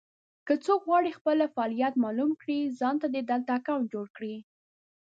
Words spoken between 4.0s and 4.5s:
کړي.